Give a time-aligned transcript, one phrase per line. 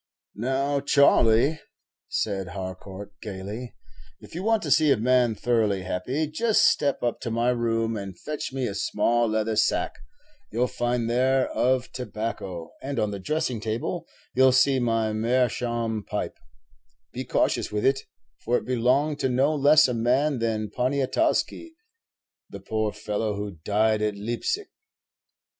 [0.33, 1.59] "Now, Charley,"
[2.09, 3.75] said Jarcourt, gayly,
[4.19, 7.95] "if you want to see a man thoroughly happy, just step up to my room
[7.95, 9.93] and fetch me a small leather sack
[10.51, 15.13] you 'll find there of tobacco, and on the dressing table you 'll see my
[15.13, 16.39] meerschaum pipe;
[17.13, 17.99] be cautious with it,
[18.39, 21.75] for it belonged to no less a man than Poniatowski,
[22.49, 24.71] the poor fellow who died at Leipsic."